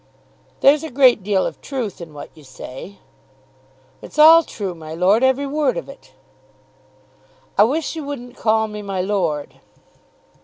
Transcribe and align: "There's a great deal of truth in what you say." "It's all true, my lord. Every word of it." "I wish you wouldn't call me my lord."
"There's 0.61 0.81
a 0.83 0.89
great 0.89 1.21
deal 1.21 1.45
of 1.45 1.61
truth 1.61 2.01
in 2.01 2.11
what 2.11 2.31
you 2.35 2.43
say." 2.43 2.97
"It's 4.01 4.17
all 4.17 4.41
true, 4.41 4.73
my 4.73 4.95
lord. 4.95 5.23
Every 5.23 5.45
word 5.45 5.77
of 5.77 5.87
it." 5.87 6.13
"I 7.55 7.65
wish 7.65 7.95
you 7.95 8.03
wouldn't 8.03 8.35
call 8.35 8.67
me 8.67 8.81
my 8.81 9.01
lord." 9.01 9.59